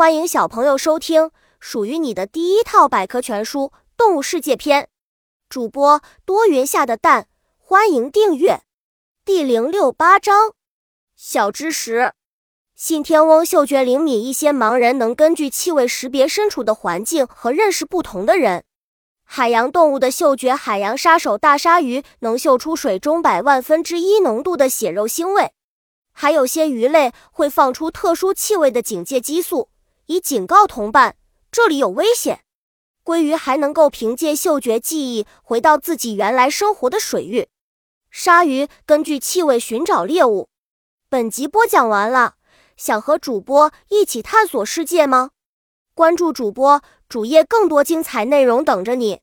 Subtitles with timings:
[0.00, 3.64] 欢迎小朋友收听属于你的第一套百科全书
[3.98, 4.88] 《动物世界》篇。
[5.50, 8.62] 主播多云下的蛋，欢迎订阅。
[9.26, 10.54] 第零六八章
[11.14, 12.14] 小知识：
[12.74, 18.64] 信天翁嗅觉灵敏，一些盲人能根据气味识别身处的环境和认识不同的人。
[19.24, 25.52] 海洋动物的嗅觉，海洋杀手大鲨鱼能嗅出水中百万分之一浓度的血肉腥味，
[26.10, 29.68] 还有些鱼类会放出特殊气味的警戒激素。
[30.10, 31.14] 以警告同伴，
[31.52, 32.40] 这里有危险。
[33.04, 37.48] 鲑鱼还能够凭借嗅觉记忆回到自己原来生活的水域。
[38.10, 40.48] 鲨鱼根据气味寻找猎物。
[41.08, 42.34] 本集播讲完了，
[42.76, 45.30] 想和主播一起探索世界吗？
[45.94, 49.20] 关注主播主页，更多精彩内容等着你。